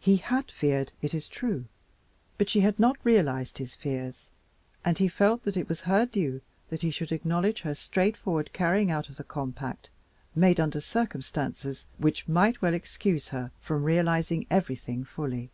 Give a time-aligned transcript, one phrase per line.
[0.00, 1.66] He HAD feared, it is true,
[2.38, 4.30] but she had not realized his fears,
[4.82, 8.90] and he felt that it was her due that he should acknowledge her straightforward carrying
[8.90, 9.90] out of the compact
[10.34, 15.50] made under circumstances which might well excuse her from realizing everything fully.